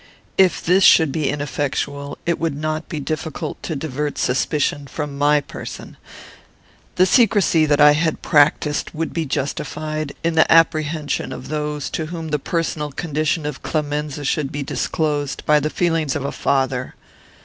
If 0.35 0.63
this 0.65 0.83
should 0.83 1.11
be 1.11 1.29
ineffectual, 1.29 2.17
it 2.25 2.39
would 2.39 2.57
not 2.57 2.89
be 2.89 2.99
difficult 2.99 3.61
to 3.61 3.75
divert 3.75 4.17
suspicion 4.17 4.87
from 4.87 5.15
my 5.15 5.41
person. 5.41 5.95
The 6.95 7.05
secrecy 7.05 7.67
that 7.67 7.79
I 7.79 7.91
had 7.91 8.23
practised 8.23 8.89
would 8.95 9.13
be 9.13 9.27
justified, 9.27 10.13
in 10.23 10.33
the 10.33 10.51
apprehension 10.51 11.31
of 11.31 11.49
those 11.49 11.87
to 11.91 12.07
whom 12.07 12.29
the 12.29 12.39
personal 12.39 12.91
condition 12.91 13.45
of 13.45 13.61
Clemenza 13.61 14.23
should 14.25 14.51
be 14.51 14.63
disclosed, 14.63 15.45
by 15.45 15.59
the 15.59 15.69
feelings 15.69 16.15
of 16.15 16.25
a 16.25 16.31
father. 16.31 16.95